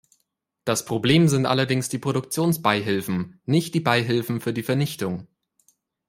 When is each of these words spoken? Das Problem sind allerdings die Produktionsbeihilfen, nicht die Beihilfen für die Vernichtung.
Das 0.65 0.83
Problem 0.85 1.27
sind 1.27 1.45
allerdings 1.45 1.87
die 1.87 1.99
Produktionsbeihilfen, 1.99 3.39
nicht 3.45 3.75
die 3.75 3.81
Beihilfen 3.81 4.41
für 4.41 4.51
die 4.51 4.63
Vernichtung. 4.63 5.27